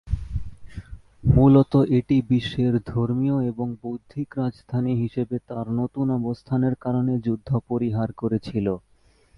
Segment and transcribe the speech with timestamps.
[1.29, 8.67] মূলত এটি বিশ্বের ধর্মীয় এবং বৌদ্ধিক রাজধানী হিসাবে তার নতুন অবস্থানের কারণে যুদ্ধ পরিহার করেছিল।